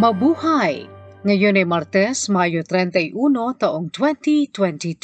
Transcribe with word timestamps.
Mabuhay! 0.00 0.88
Ngayon 1.28 1.60
ay 1.60 1.68
Martes, 1.68 2.32
Mayo 2.32 2.64
31, 2.64 3.12
taong 3.60 3.92
2022. 3.92 4.96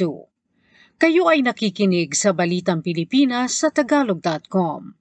Kayo 0.96 1.28
ay 1.28 1.44
nakikinig 1.44 2.16
sa 2.16 2.32
Balitang 2.32 2.80
Pilipinas 2.80 3.60
sa 3.60 3.68
Tagalog.com. 3.68 4.96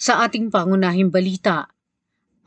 Sa 0.00 0.24
ating 0.24 0.48
pangunahing 0.48 1.12
balita, 1.12 1.68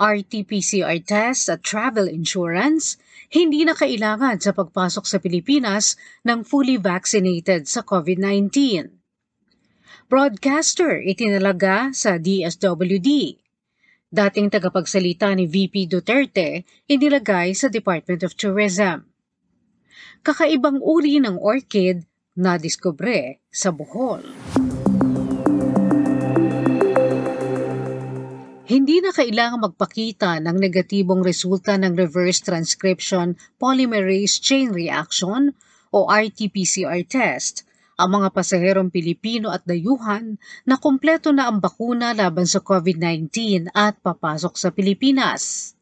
RT-PCR 0.01 0.97
test 1.05 1.53
at 1.53 1.61
travel 1.61 2.09
insurance, 2.09 2.97
hindi 3.29 3.61
na 3.61 3.77
kailangan 3.77 4.41
sa 4.41 4.49
pagpasok 4.49 5.05
sa 5.05 5.21
Pilipinas 5.21 6.01
ng 6.25 6.41
fully 6.41 6.81
vaccinated 6.81 7.69
sa 7.69 7.85
COVID-19. 7.85 8.49
Broadcaster 10.09 10.97
itinalaga 10.97 11.93
sa 11.93 12.17
DSWD 12.17 13.40
dating 14.11 14.51
tagapagsalita 14.51 15.31
ni 15.31 15.47
VP 15.47 15.87
Duterte, 15.87 16.67
inilagay 16.91 17.55
sa 17.55 17.71
Department 17.71 18.27
of 18.27 18.35
Tourism. 18.35 19.07
Kakaibang 20.19 20.83
uri 20.83 21.23
ng 21.23 21.39
orchid 21.39 22.03
na 22.35 22.59
diskubre 22.59 23.39
sa 23.47 23.71
Bohol. 23.71 24.27
Hindi 28.67 29.03
na 29.03 29.11
kailangan 29.11 29.67
magpakita 29.67 30.39
ng 30.43 30.55
negatibong 30.59 31.23
resulta 31.23 31.75
ng 31.75 31.95
reverse 31.95 32.39
transcription 32.39 33.35
polymerase 33.59 34.39
chain 34.39 34.71
reaction 34.71 35.51
o 35.91 36.07
RT-PCR 36.07 37.03
test 37.07 37.67
ang 38.01 38.21
mga 38.21 38.33
pasaherong 38.33 38.89
Pilipino 38.89 39.53
at 39.53 39.61
dayuhan 39.63 40.35
na 40.65 40.75
kumpleto 40.81 41.29
na 41.31 41.47
ang 41.47 41.61
bakuna 41.61 42.11
laban 42.17 42.49
sa 42.49 42.59
COVID-19 42.59 43.69
at 43.71 44.01
papasok 44.01 44.53
sa 44.57 44.73
Pilipinas. 44.73 45.73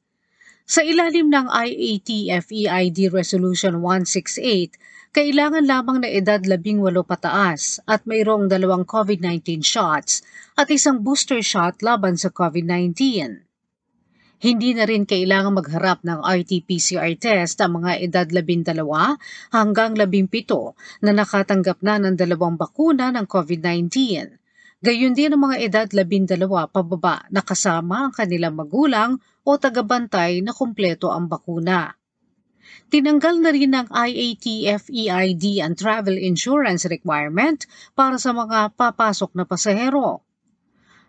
Sa 0.70 0.86
ilalim 0.86 1.34
ng 1.34 1.50
IATF-EID 1.50 3.10
Resolution 3.10 3.82
168, 3.82 4.78
kailangan 5.10 5.66
lamang 5.66 6.06
na 6.06 6.10
edad 6.14 6.38
18 6.38 6.78
pataas 7.02 7.82
at 7.90 8.06
mayroong 8.06 8.46
dalawang 8.46 8.86
COVID-19 8.86 9.66
shots 9.66 10.22
at 10.54 10.70
isang 10.70 11.02
booster 11.02 11.42
shot 11.42 11.82
laban 11.82 12.14
sa 12.14 12.30
COVID-19. 12.30 13.49
Hindi 14.40 14.72
na 14.72 14.88
rin 14.88 15.04
kailangang 15.04 15.60
magharap 15.60 16.00
ng 16.08 16.24
RT-PCR 16.24 17.12
test 17.20 17.60
ang 17.60 17.84
mga 17.84 18.00
edad 18.00 18.24
12 18.24 18.64
hanggang 19.52 20.00
17 20.00 21.04
na 21.04 21.12
nakatanggap 21.12 21.84
na 21.84 22.00
ng 22.00 22.16
dalawang 22.16 22.56
bakuna 22.56 23.12
ng 23.12 23.28
COVID-19. 23.28 23.92
Gayun 24.80 25.12
din 25.12 25.36
ang 25.36 25.44
mga 25.44 25.58
edad 25.60 25.88
12 25.92 26.72
pababa 26.72 27.28
na 27.28 27.44
kasama 27.44 28.08
ang 28.08 28.16
kanilang 28.16 28.56
magulang 28.56 29.20
o 29.44 29.60
tagabantay 29.60 30.40
na 30.40 30.56
kumpleto 30.56 31.12
ang 31.12 31.28
bakuna. 31.28 32.00
Tinanggal 32.88 33.44
na 33.44 33.52
rin 33.52 33.76
ng 33.76 33.92
IATF 33.92 34.88
EID 34.88 35.60
ang 35.60 35.76
travel 35.76 36.16
insurance 36.16 36.88
requirement 36.88 37.68
para 37.92 38.16
sa 38.16 38.32
mga 38.32 38.72
papasok 38.80 39.36
na 39.36 39.44
pasahero. 39.44 40.24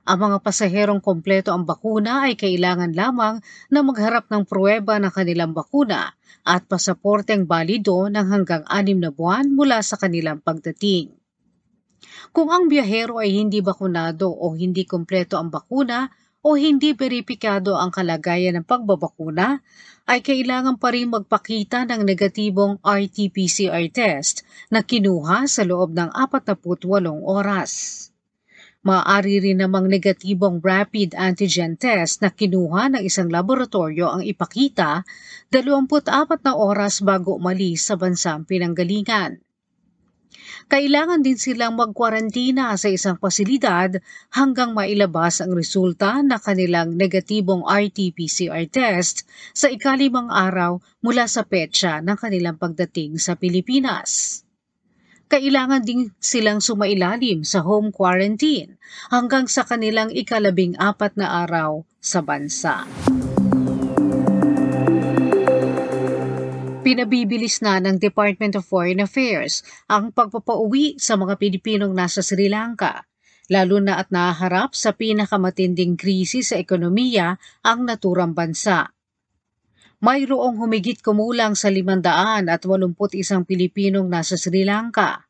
Ang 0.09 0.19
mga 0.31 0.39
pasaherong 0.41 1.05
kompleto 1.05 1.53
ang 1.53 1.69
bakuna 1.69 2.25
ay 2.25 2.35
kailangan 2.35 2.97
lamang 2.97 3.45
na 3.69 3.81
magharap 3.85 4.33
ng 4.33 4.49
pruweba 4.49 4.97
ng 4.97 5.13
kanilang 5.13 5.53
bakuna 5.53 6.17
at 6.45 6.65
pasaporteng 6.65 7.45
balido 7.45 8.09
ng 8.09 8.27
hanggang 8.33 8.65
anim 8.65 8.97
na 8.97 9.13
buwan 9.13 9.53
mula 9.53 9.85
sa 9.85 10.01
kanilang 10.01 10.41
pagdating. 10.41 11.13
Kung 12.33 12.49
ang 12.49 12.73
biyahero 12.73 13.21
ay 13.21 13.37
hindi 13.37 13.61
bakunado 13.61 14.33
o 14.33 14.57
hindi 14.57 14.89
kompleto 14.89 15.37
ang 15.37 15.53
bakuna 15.53 16.09
o 16.41 16.57
hindi 16.57 16.97
beripikado 16.97 17.77
ang 17.77 17.93
kalagayan 17.93 18.57
ng 18.57 18.65
pagbabakuna, 18.65 19.61
ay 20.09 20.25
kailangan 20.25 20.81
pa 20.81 20.97
rin 20.97 21.13
magpakita 21.13 21.85
ng 21.85 22.03
negatibong 22.09 22.81
RT-PCR 22.81 23.85
test 23.93 24.49
na 24.73 24.81
kinuha 24.81 25.45
sa 25.45 25.63
loob 25.63 25.93
ng 25.93 26.09
48 26.17 26.57
oras. 27.21 27.71
Maaari 28.81 29.45
rin 29.45 29.61
namang 29.61 29.93
negatibong 29.93 30.65
rapid 30.65 31.13
antigen 31.13 31.77
test 31.77 32.25
na 32.25 32.33
kinuha 32.33 32.89
ng 32.89 33.05
isang 33.05 33.29
laboratorio 33.29 34.09
ang 34.09 34.25
ipakita 34.25 35.05
24 35.53 36.41
na 36.41 36.57
oras 36.57 37.05
bago 37.05 37.37
umalis 37.37 37.85
sa 37.85 38.01
bansang 38.01 38.49
pinanggalingan. 38.49 39.45
Kailangan 40.73 41.21
din 41.21 41.37
silang 41.37 41.77
magkwarantina 41.77 42.73
sa 42.81 42.89
isang 42.89 43.21
pasilidad 43.21 44.01
hanggang 44.33 44.73
mailabas 44.73 45.45
ang 45.45 45.53
resulta 45.53 46.25
na 46.25 46.41
kanilang 46.41 46.97
negatibong 46.97 47.69
RT-PCR 47.69 48.65
test 48.73 49.29
sa 49.53 49.69
ikalimang 49.69 50.33
araw 50.33 50.81
mula 51.05 51.29
sa 51.29 51.45
petsa 51.45 52.01
ng 52.01 52.17
kanilang 52.17 52.57
pagdating 52.57 53.21
sa 53.21 53.37
Pilipinas 53.37 54.41
kailangan 55.31 55.87
din 55.87 56.11
silang 56.19 56.59
sumailalim 56.59 57.47
sa 57.47 57.63
home 57.63 57.95
quarantine 57.95 58.75
hanggang 59.15 59.47
sa 59.47 59.63
kanilang 59.63 60.11
ikalabing 60.11 60.75
apat 60.75 61.15
na 61.15 61.47
araw 61.47 61.87
sa 62.03 62.19
bansa. 62.19 62.83
Pinabibilis 66.83 67.63
na 67.63 67.79
ng 67.79 68.03
Department 68.03 68.59
of 68.59 68.67
Foreign 68.67 68.99
Affairs 68.99 69.63
ang 69.87 70.11
pagpapauwi 70.11 70.99
sa 70.99 71.15
mga 71.15 71.39
Pilipinong 71.39 71.95
nasa 71.95 72.19
Sri 72.19 72.51
Lanka, 72.51 73.07
lalo 73.47 73.79
na 73.79 74.03
at 74.03 74.11
naharap 74.11 74.75
sa 74.75 74.91
pinakamatinding 74.91 75.95
krisis 75.95 76.51
sa 76.51 76.59
ekonomiya 76.59 77.39
ang 77.63 77.87
naturang 77.87 78.35
bansa 78.35 78.91
mayroong 80.01 80.57
humigit 80.57 81.05
kumulang 81.05 81.53
sa 81.53 81.69
581 81.69 83.45
Pilipinong 83.45 84.09
nasa 84.09 84.41
Sri 84.41 84.65
Lanka. 84.65 85.29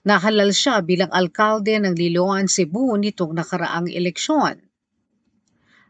Nahalal 0.01 0.57
siya 0.57 0.81
bilang 0.81 1.13
alkalde 1.13 1.77
ng 1.77 1.93
Liloan, 1.93 2.49
Cebu 2.49 2.97
nitong 2.97 3.37
nakaraang 3.37 3.93
eleksyon. 3.93 4.57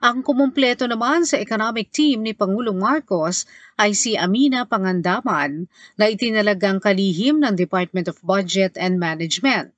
Ang 0.03 0.27
kumumpleto 0.27 0.91
naman 0.91 1.23
sa 1.23 1.39
economic 1.39 1.95
team 1.95 2.27
ni 2.27 2.35
Pangulong 2.35 2.75
Marcos 2.75 3.47
ay 3.79 3.95
si 3.95 4.19
Amina 4.19 4.67
Pangandaman 4.67 5.71
na 5.95 6.11
itinalagang 6.11 6.83
kalihim 6.83 7.39
ng 7.39 7.55
Department 7.55 8.11
of 8.11 8.19
Budget 8.27 8.75
and 8.75 8.99
Management. 8.99 9.71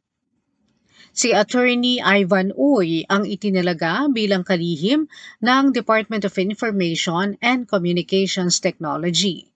Si 1.12 1.28
Attorney 1.36 2.00
Ivan 2.00 2.56
Uy 2.56 3.04
ang 3.04 3.28
itinalaga 3.28 4.08
bilang 4.08 4.48
kalihim 4.48 5.12
ng 5.44 5.64
Department 5.76 6.24
of 6.24 6.32
Information 6.40 7.36
and 7.44 7.68
Communications 7.68 8.64
Technology. 8.64 9.52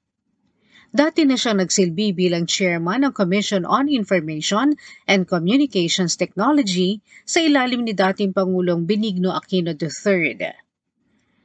Dati 0.92 1.24
na 1.24 1.40
siya 1.40 1.56
nagsilbi 1.56 2.12
bilang 2.12 2.44
chairman 2.44 3.08
ng 3.08 3.16
Commission 3.16 3.64
on 3.64 3.88
Information 3.88 4.76
and 5.08 5.24
Communications 5.24 6.20
Technology 6.20 7.00
sa 7.24 7.40
ilalim 7.40 7.88
ni 7.88 7.96
dating 7.96 8.36
Pangulong 8.36 8.84
Benigno 8.84 9.32
Aquino 9.32 9.72
III. 9.72 10.60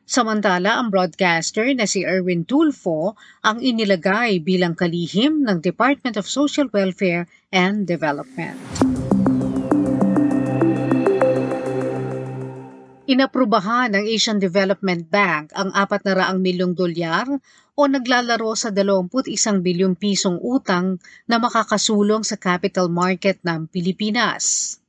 Samantala, 0.03 0.75
ang 0.75 0.91
broadcaster 0.91 1.71
na 1.71 1.87
si 1.87 2.03
Erwin 2.03 2.43
Tulfo 2.43 3.15
ang 3.47 3.63
inilagay 3.63 4.43
bilang 4.43 4.75
kalihim 4.75 5.47
ng 5.47 5.63
Department 5.63 6.19
of 6.19 6.27
Social 6.27 6.67
Welfare 6.67 7.31
and 7.55 7.87
Development. 7.87 8.59
Inaprubahan 13.11 13.91
ng 13.91 14.07
Asian 14.07 14.39
Development 14.39 15.03
Bank 15.03 15.51
ang 15.51 15.75
400 15.75 16.31
milyong 16.39 16.71
dolyar 16.71 17.27
o 17.75 17.81
naglalaro 17.83 18.55
sa 18.55 18.71
21 18.71 19.59
bilyong 19.59 19.99
pisong 19.99 20.39
utang 20.39 20.95
na 21.27 21.35
makakasulong 21.35 22.23
sa 22.23 22.39
capital 22.39 22.87
market 22.87 23.43
ng 23.43 23.67
Pilipinas. 23.67 24.79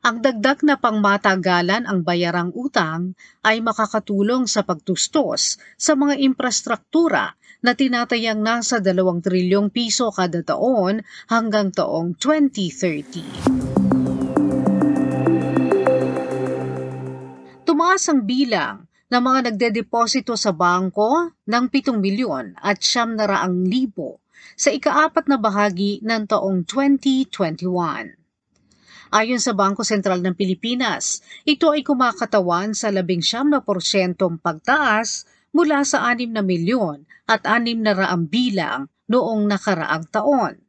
Ang 0.00 0.24
dagdag 0.24 0.64
na 0.64 0.80
pangmatagalan 0.80 1.84
ang 1.84 2.00
bayarang 2.00 2.56
utang 2.56 3.12
ay 3.44 3.60
makakatulong 3.60 4.48
sa 4.48 4.64
pagtustos 4.64 5.60
sa 5.76 5.92
mga 5.92 6.24
infrastruktura 6.24 7.36
na 7.60 7.76
tinatayang 7.76 8.40
nasa 8.40 8.80
2 8.80 8.96
trilyong 8.96 9.68
piso 9.68 10.08
kada 10.08 10.40
taon 10.40 11.04
hanggang 11.28 11.68
taong 11.68 12.16
2030. 12.16 13.71
Tumaas 17.72 18.04
ang 18.12 18.28
bilang 18.28 18.84
ng 19.08 19.16
mga 19.16 19.48
nagdedeposito 19.48 20.36
sa 20.36 20.52
bangko 20.52 21.32
ng 21.48 21.64
7 21.72 22.04
milyon 22.04 22.60
at 22.60 22.84
siyam 22.84 23.16
na 23.16 23.24
raang 23.24 23.64
libo 23.64 24.20
sa 24.60 24.68
ikaapat 24.68 25.24
na 25.24 25.40
bahagi 25.40 25.96
ng 26.04 26.28
taong 26.28 26.68
2021. 26.68 28.12
Ayon 29.16 29.40
sa 29.40 29.56
Bangko 29.56 29.88
Sentral 29.88 30.20
ng 30.20 30.36
Pilipinas, 30.36 31.24
ito 31.48 31.72
ay 31.72 31.80
kumakatawan 31.80 32.76
sa 32.76 32.92
19% 32.92 33.64
pagtaas 34.20 35.24
mula 35.56 35.80
sa 35.88 36.12
6 36.12 36.28
na 36.28 36.44
milyon 36.44 37.08
at 37.24 37.40
6 37.48 37.72
na 37.80 37.96
raang 37.96 38.28
bilang 38.28 38.92
noong 39.08 39.48
nakaraang 39.48 40.12
taon. 40.12 40.60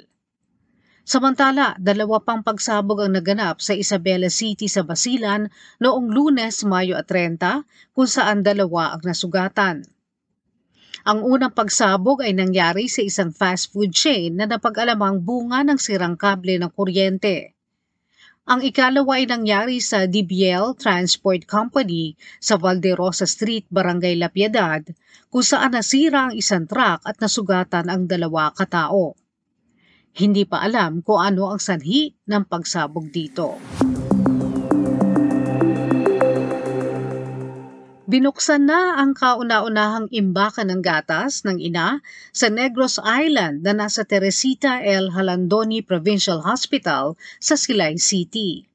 Samantala, 1.04 1.76
dalawa 1.76 2.24
pang 2.24 2.40
pagsabog 2.40 3.04
ang 3.04 3.20
naganap 3.20 3.60
sa 3.60 3.76
Isabela 3.76 4.32
City 4.32 4.72
sa 4.72 4.88
Basilan 4.88 5.52
noong 5.84 6.08
lunes, 6.08 6.64
Mayo 6.64 6.96
30 6.96 7.68
kung 7.92 8.08
saan 8.08 8.48
dalawa 8.48 8.96
ang 8.96 9.04
nasugatan. 9.04 9.99
Ang 11.08 11.26
unang 11.26 11.56
pagsabog 11.56 12.22
ay 12.22 12.36
nangyari 12.36 12.92
sa 12.92 13.02
isang 13.02 13.32
fast 13.32 13.72
food 13.72 13.96
chain 13.96 14.36
na 14.36 14.46
napag-alamang 14.46 15.24
bunga 15.24 15.64
ng 15.66 15.80
sirang 15.80 16.20
kable 16.20 16.60
ng 16.60 16.72
kuryente. 16.76 17.56
Ang 18.50 18.66
ikalawa 18.66 19.22
ay 19.22 19.30
nangyari 19.30 19.78
sa 19.78 20.10
DBL 20.10 20.74
Transport 20.74 21.46
Company 21.46 22.18
sa 22.42 22.58
Valderosa 22.58 23.30
Street, 23.30 23.70
Barangay 23.70 24.18
La 24.18 24.34
Piedad, 24.34 24.82
kung 25.30 25.46
saan 25.46 25.78
nasira 25.78 26.30
ang 26.30 26.34
isang 26.34 26.66
truck 26.66 27.06
at 27.06 27.22
nasugatan 27.22 27.86
ang 27.86 28.10
dalawa 28.10 28.50
katao. 28.50 29.14
Hindi 30.18 30.50
pa 30.50 30.66
alam 30.66 31.06
kung 31.06 31.22
ano 31.22 31.54
ang 31.54 31.62
sanhi 31.62 32.18
ng 32.26 32.50
pagsabog 32.50 33.14
dito. 33.14 33.62
Binuksan 38.10 38.66
na 38.66 38.98
ang 38.98 39.14
kauna-unahang 39.14 40.10
imbakan 40.10 40.74
ng 40.74 40.82
gatas 40.82 41.46
ng 41.46 41.62
ina 41.62 42.02
sa 42.34 42.50
Negros 42.50 42.98
Island 42.98 43.62
na 43.62 43.78
nasa 43.78 44.02
Teresita 44.02 44.82
El 44.82 45.14
Halandoni 45.14 45.86
Provincial 45.86 46.42
Hospital 46.42 47.14
sa 47.38 47.54
Silay 47.54 48.02
City. 48.02 48.66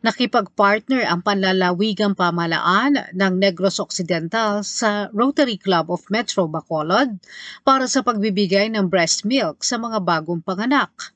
Nakipag-partner 0.00 1.04
ang 1.04 1.20
panlalawigang 1.20 2.16
pamalaan 2.16 3.12
ng 3.12 3.32
Negros 3.36 3.76
Occidental 3.76 4.64
sa 4.64 5.12
Rotary 5.12 5.60
Club 5.60 5.92
of 5.92 6.08
Metro 6.08 6.48
Bacolod 6.48 7.20
para 7.60 7.84
sa 7.84 8.00
pagbibigay 8.00 8.72
ng 8.72 8.88
breast 8.88 9.28
milk 9.28 9.60
sa 9.60 9.76
mga 9.76 10.00
bagong 10.00 10.40
panganak. 10.40 11.12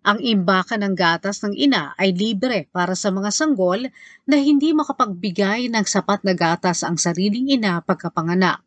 Ang 0.00 0.16
imbakan 0.24 0.80
ng 0.80 0.94
gatas 0.96 1.44
ng 1.44 1.52
ina 1.52 1.92
ay 2.00 2.16
libre 2.16 2.72
para 2.72 2.96
sa 2.96 3.12
mga 3.12 3.28
sanggol 3.28 3.84
na 4.24 4.40
hindi 4.40 4.72
makapagbigay 4.72 5.68
ng 5.68 5.84
sapat 5.84 6.24
na 6.24 6.32
gatas 6.32 6.80
ang 6.80 6.96
sariling 6.96 7.52
ina 7.52 7.84
pagkapanganak. 7.84 8.64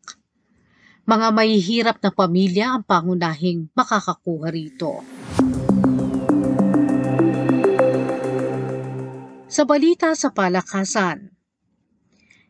Mga 1.02 1.28
mahihirap 1.34 1.96
na 1.98 2.14
pamilya 2.14 2.78
ang 2.78 2.86
pangunahing 2.86 3.66
makakakuha 3.74 4.48
rito. 4.54 5.02
Sa 9.50 9.66
balita 9.66 10.14
sa 10.14 10.30
palakasan, 10.30 11.33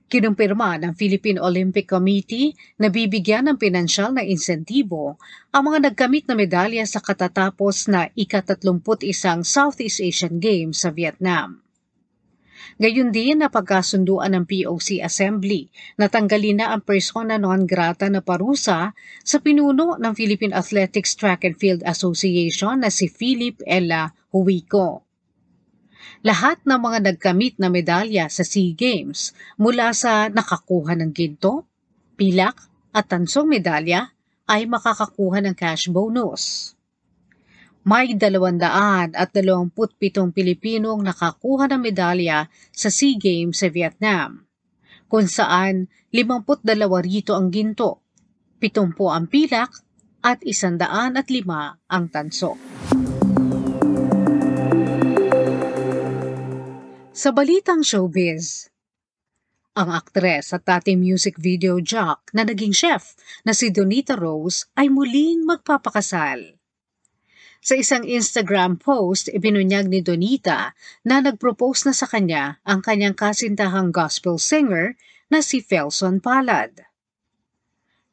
Kinumpirma 0.05 0.77
ng 0.79 0.93
Philippine 0.93 1.41
Olympic 1.41 1.89
Committee 1.89 2.53
na 2.77 2.93
bibigyan 2.93 3.49
ng 3.49 3.57
pinansyal 3.57 4.13
na 4.13 4.21
insentibo 4.21 5.17
ang 5.49 5.73
mga 5.73 5.91
nagkamit 5.91 6.29
na 6.29 6.37
medalya 6.37 6.85
sa 6.85 7.01
katatapos 7.01 7.89
na 7.89 8.13
ika-31 8.13 9.43
Southeast 9.43 10.05
Asian 10.05 10.37
Games 10.37 10.85
sa 10.85 10.93
Vietnam. 10.93 11.65
Gayun 12.75 13.15
din 13.15 13.39
na 13.39 13.49
pagkasunduan 13.49 14.35
ng 14.35 14.45
POC 14.51 14.99
Assembly 14.99 15.71
na 15.95 16.11
tanggalin 16.11 16.59
na 16.59 16.75
ang 16.75 16.83
persona 16.83 17.39
non 17.39 17.71
grata 17.71 18.11
na 18.11 18.19
parusa 18.19 18.91
sa 19.23 19.37
pinuno 19.39 19.95
ng 19.95 20.13
Philippine 20.13 20.57
Athletics 20.57 21.15
Track 21.15 21.47
and 21.47 21.57
Field 21.57 21.87
Association 21.87 22.83
na 22.83 22.91
si 22.91 23.07
Philip 23.07 23.63
Ella 23.63 24.11
Huico. 24.35 25.07
Lahat 26.25 26.57
ng 26.65 26.81
mga 26.81 26.99
nagkamit 27.05 27.61
na 27.61 27.69
medalya 27.69 28.33
sa 28.33 28.49
SEA 28.49 28.73
Games 28.73 29.37
mula 29.61 29.93
sa 29.93 30.33
nakakuha 30.33 30.97
ng 30.97 31.13
ginto, 31.13 31.69
pilak 32.17 32.57
at 32.97 33.13
tansong 33.13 33.45
medalya 33.45 34.09
ay 34.49 34.65
makakakuha 34.65 35.45
ng 35.45 35.53
cash 35.53 35.93
bonus. 35.93 36.73
May 37.85 38.17
227 38.17 39.13
Pilipinong 40.33 41.05
nakakuha 41.05 41.69
ng 41.69 41.81
medalya 41.85 42.49
sa 42.73 42.89
SEA 42.89 43.21
Games 43.21 43.61
sa 43.61 43.69
Vietnam, 43.69 44.49
kung 45.13 45.29
saan 45.29 45.93
52 46.09 46.65
rito 47.05 47.37
ang 47.37 47.53
ginto, 47.53 48.01
70 48.65 48.97
ang 49.13 49.29
pilak 49.29 49.77
at 50.25 50.41
105 50.41 51.21
ang 51.85 52.05
tanso. 52.09 52.57
Sa 57.25 57.33
balitang 57.33 57.81
showbiz, 57.81 58.69
Ang 59.81 59.89
aktres 59.97 60.53
at 60.53 60.69
dating 60.69 61.01
music 61.01 61.41
video 61.41 61.81
jock 61.81 62.29
na 62.37 62.45
naging 62.45 62.77
chef 62.77 63.17
na 63.49 63.57
si 63.57 63.73
Donita 63.73 64.13
Rose 64.13 64.69
ay 64.77 64.93
muling 64.93 65.41
magpapakasal. 65.49 66.53
Sa 67.65 67.81
isang 67.81 68.05
Instagram 68.05 68.77
post, 68.77 69.33
ibinunyag 69.33 69.89
ni 69.89 70.05
Donita 70.05 70.77
na 71.01 71.25
nagpropose 71.25 71.89
na 71.89 71.97
sa 71.97 72.05
kanya 72.05 72.61
ang 72.61 72.85
kanyang 72.85 73.17
kasintahang 73.17 73.89
gospel 73.89 74.37
singer 74.37 74.93
na 75.33 75.41
si 75.41 75.65
Felson 75.65 76.21
Palad. 76.21 76.77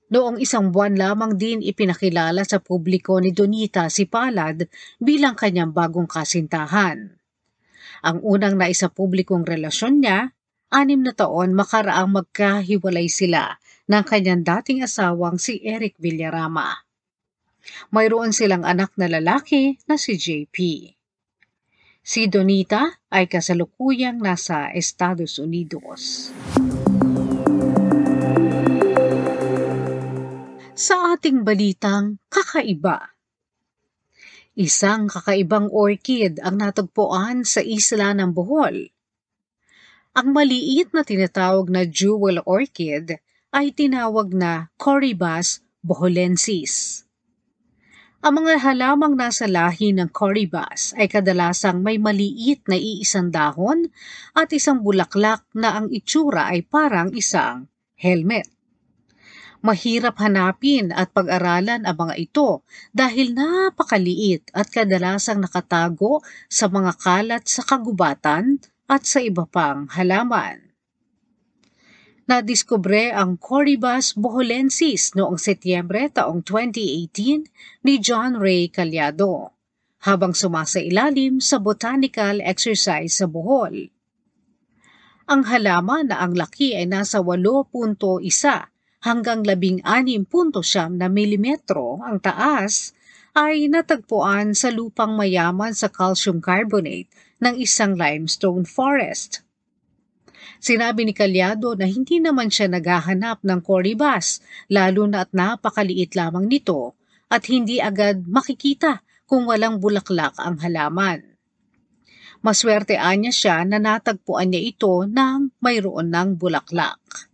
Noong 0.08 0.40
isang 0.40 0.72
buwan 0.72 0.96
lamang 0.96 1.36
din 1.36 1.60
ipinakilala 1.60 2.48
sa 2.48 2.64
publiko 2.64 3.20
ni 3.20 3.36
Donita 3.36 3.92
si 3.92 4.08
Palad 4.08 4.72
bilang 5.04 5.36
kanyang 5.36 5.76
bagong 5.76 6.08
kasintahan. 6.08 7.20
Ang 8.02 8.18
unang 8.26 8.58
naisa 8.58 8.90
publikong 8.90 9.46
relasyon 9.46 10.02
niya, 10.02 10.34
anim 10.74 11.02
na 11.06 11.14
taon 11.14 11.54
makaraang 11.54 12.10
magkahiwalay 12.10 13.06
sila 13.06 13.62
ng 13.86 14.04
kanyang 14.06 14.42
dating 14.42 14.82
asawang 14.82 15.38
si 15.38 15.62
Eric 15.62 15.98
Villarama. 16.02 16.82
Mayroon 17.94 18.34
silang 18.34 18.66
anak 18.66 18.98
na 18.98 19.06
lalaki 19.06 19.78
na 19.86 20.02
si 20.02 20.18
JP. 20.18 20.58
Si 22.02 22.26
Donita 22.26 23.06
ay 23.14 23.30
kasalukuyang 23.30 24.18
nasa 24.18 24.74
Estados 24.74 25.38
Unidos. 25.38 26.34
sa 30.82 31.14
ating 31.14 31.46
balitang 31.46 32.18
kakaiba. 32.26 33.14
Isang 34.52 35.08
kakaibang 35.08 35.72
orchid 35.72 36.44
ang 36.44 36.60
natagpuan 36.60 37.48
sa 37.48 37.64
isla 37.64 38.12
ng 38.12 38.36
Bohol. 38.36 38.92
Ang 40.12 40.36
maliit 40.36 40.92
na 40.92 41.08
tinatawag 41.08 41.72
na 41.72 41.88
jewel 41.88 42.44
orchid 42.44 43.16
ay 43.56 43.72
tinawag 43.72 44.36
na 44.36 44.68
Corybas 44.76 45.64
boholensis. 45.80 47.08
Ang 48.20 48.44
mga 48.44 48.60
halamang 48.60 49.16
nasa 49.16 49.48
lahi 49.48 49.96
ng 49.96 50.12
Corybas 50.12 51.00
ay 51.00 51.08
kadalasang 51.08 51.80
may 51.80 51.96
maliit 51.96 52.68
na 52.68 52.76
iisang 52.76 53.32
dahon 53.32 53.88
at 54.36 54.52
isang 54.52 54.84
bulaklak 54.84 55.48
na 55.56 55.80
ang 55.80 55.88
itsura 55.96 56.52
ay 56.52 56.68
parang 56.68 57.16
isang 57.16 57.72
helmet. 57.96 58.52
Mahirap 59.62 60.18
hanapin 60.18 60.90
at 60.90 61.14
pag-aralan 61.14 61.86
ang 61.86 61.98
mga 61.98 62.16
ito 62.18 62.66
dahil 62.90 63.38
napakaliit 63.38 64.50
at 64.58 64.74
kadalasang 64.74 65.38
nakatago 65.38 66.26
sa 66.50 66.66
mga 66.66 66.98
kalat 66.98 67.46
sa 67.46 67.62
kagubatan 67.62 68.58
at 68.90 69.06
sa 69.06 69.22
iba 69.22 69.46
pang 69.46 69.86
halaman. 69.94 70.74
Nadiskubre 72.26 73.14
ang 73.14 73.38
Corybas 73.38 74.18
boholensis 74.18 75.14
noong 75.14 75.38
Setyembre 75.38 76.10
taong 76.10 76.42
2018 76.42 77.86
ni 77.86 77.94
John 78.02 78.42
Ray 78.42 78.72
Calyado 78.74 79.54
habang 80.02 80.34
sumasailalim 80.34 81.38
sa 81.38 81.62
botanical 81.62 82.42
exercise 82.42 83.22
sa 83.22 83.30
Bohol. 83.30 83.94
Ang 85.30 85.42
halaman 85.46 86.10
na 86.10 86.26
ang 86.26 86.34
laki 86.34 86.74
ay 86.74 86.90
nasa 86.90 87.22
8.1 87.22 88.02
hanggang 89.02 89.42
16.7 89.42 91.02
na 91.02 91.10
milimetro 91.10 92.02
ang 92.06 92.22
taas 92.22 92.94
ay 93.34 93.66
natagpuan 93.72 94.54
sa 94.54 94.70
lupang 94.70 95.18
mayaman 95.18 95.74
sa 95.74 95.90
calcium 95.90 96.44
carbonate 96.44 97.10
ng 97.42 97.58
isang 97.58 97.98
limestone 97.98 98.68
forest. 98.68 99.42
Sinabi 100.62 101.10
ni 101.10 101.14
Kalyado 101.18 101.74
na 101.74 101.90
hindi 101.90 102.22
naman 102.22 102.54
siya 102.54 102.70
naghahanap 102.70 103.42
ng 103.42 103.60
corybas, 103.66 104.46
lalo 104.70 105.10
na 105.10 105.26
at 105.26 105.34
napakaliit 105.34 106.14
lamang 106.14 106.46
nito 106.46 106.94
at 107.34 107.50
hindi 107.50 107.82
agad 107.82 108.30
makikita 108.30 109.02
kung 109.26 109.50
walang 109.50 109.82
bulaklak 109.82 110.38
ang 110.38 110.62
halaman. 110.62 111.24
Maswerte 112.46 112.98
anya 112.98 113.34
siya 113.34 113.66
na 113.66 113.82
natagpuan 113.82 114.54
niya 114.54 114.62
ito 114.76 115.06
nang 115.10 115.50
mayroon 115.62 116.14
ng 116.14 116.38
bulaklak. 116.38 117.31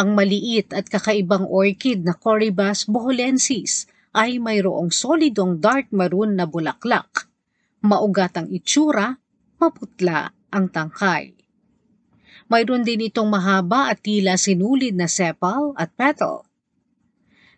Ang 0.00 0.16
maliit 0.16 0.72
at 0.72 0.88
kakaibang 0.88 1.44
orchid 1.44 2.08
na 2.08 2.16
Corybas 2.16 2.88
boholensis 2.88 3.84
ay 4.16 4.40
mayroong 4.40 4.88
solidong 4.88 5.60
dark 5.60 5.92
maroon 5.92 6.40
na 6.40 6.48
bulaklak. 6.48 7.28
Maugat 7.84 8.32
ang 8.40 8.48
itsura, 8.48 9.12
maputla 9.60 10.32
ang 10.48 10.72
tangkay. 10.72 11.36
Mayroon 12.48 12.80
din 12.80 13.12
itong 13.12 13.28
mahaba 13.28 13.92
at 13.92 14.00
tila 14.00 14.40
sinulid 14.40 14.96
na 14.96 15.04
sepal 15.04 15.76
at 15.76 15.92
petal. 15.92 16.48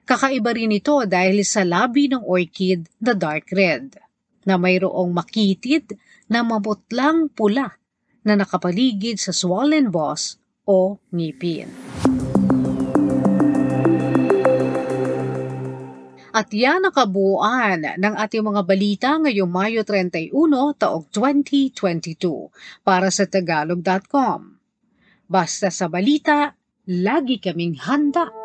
Kakaiba 0.02 0.50
rin 0.50 0.74
ito 0.74 0.98
dahil 1.06 1.46
sa 1.46 1.62
labi 1.62 2.10
ng 2.10 2.26
orchid 2.26 2.90
na 2.98 3.14
dark 3.14 3.54
red, 3.54 4.02
na 4.42 4.58
mayroong 4.58 5.14
makitid 5.14 5.94
na 6.26 6.42
maputlang 6.42 7.30
pula 7.30 7.78
na 8.26 8.34
nakapaligid 8.34 9.22
sa 9.22 9.30
swollen 9.30 9.94
boss 9.94 10.42
o 10.66 10.98
ngipin. 11.14 11.70
At 16.42 16.50
yan 16.50 16.82
ang 16.82 16.90
kabuuan 16.90 17.86
ng 18.02 18.14
ating 18.18 18.42
mga 18.42 18.66
balita 18.66 19.14
ngayong 19.14 19.46
Mayo 19.46 19.86
31 19.86 20.34
taong 20.74 21.06
2022 21.14 22.50
para 22.82 23.14
sa 23.14 23.30
Tagalog.com. 23.30 24.58
Basta 25.30 25.70
sa 25.70 25.86
balita, 25.86 26.50
lagi 26.90 27.38
kaming 27.38 27.78
handa. 27.86 28.41